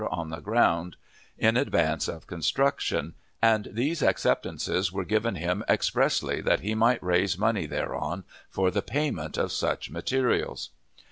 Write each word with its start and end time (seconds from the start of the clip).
on 0.09 0.31
the 0.31 0.39
ground, 0.39 0.95
in 1.37 1.55
advance 1.55 2.07
of 2.07 2.25
construction, 2.25 3.13
and 3.39 3.67
these 3.71 4.01
acceptances 4.01 4.91
were 4.91 5.05
given 5.05 5.35
him 5.35 5.63
expressly 5.69 6.41
that 6.41 6.61
he 6.61 6.73
might 6.73 7.03
raise 7.03 7.37
money 7.37 7.67
thereon 7.67 8.23
for 8.49 8.71
the 8.71 8.81
payment 8.81 9.37
of 9.37 9.51
such 9.51 9.91
materials. 9.91 10.71